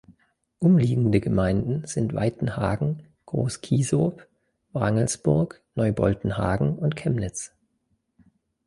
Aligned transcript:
Umliegende 0.57 1.19
Gemeinden 1.19 1.85
sind 1.85 2.15
Weitenhagen, 2.15 3.03
Groß 3.27 3.61
Kiesow, 3.61 4.15
Wrangelsburg, 4.73 5.61
Neu 5.75 5.91
Boltenhagen 5.91 6.79
und 6.79 6.95
Kemnitz. 6.95 7.51